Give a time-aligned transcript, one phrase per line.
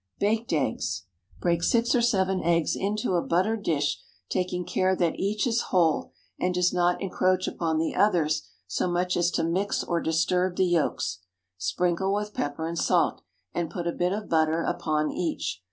[0.17, 1.03] BAKED EGGS.
[1.41, 6.11] Break six or seven eggs into a buttered dish, taking care that each is whole,
[6.39, 10.65] and does not encroach upon the others so much as to mix or disturb the
[10.65, 11.19] yolks.
[11.59, 13.21] Sprinkle with pepper and salt,
[13.53, 15.59] and put a bit of butter upon each.